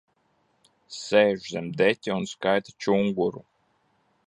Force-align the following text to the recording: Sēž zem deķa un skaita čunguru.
Sēž 0.99 1.51
zem 1.51 1.67
deķa 1.83 2.17
un 2.23 2.27
skaita 2.33 2.77
čunguru. 2.87 3.47